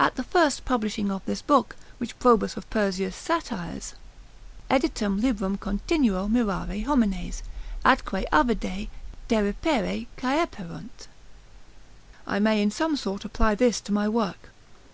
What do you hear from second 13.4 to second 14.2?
to this my